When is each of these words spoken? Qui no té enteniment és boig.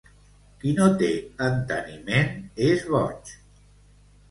Qui 0.63 0.71
no 0.79 0.87
té 1.01 1.09
enteniment 1.49 2.33
és 2.71 2.89
boig. 2.97 3.33